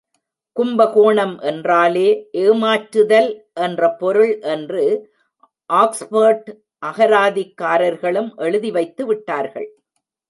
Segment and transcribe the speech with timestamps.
[0.57, 2.07] கும்பகோணம் என்றாலே
[2.31, 3.29] ஏமாற்றுதல்
[3.53, 4.83] என்ற பொருள் என்று
[5.69, 6.49] ஆக்ஸ்போர்ட்
[6.85, 9.69] அகராதிக்காரர்களும் எழுதிவைத்து விட்டார்கள்.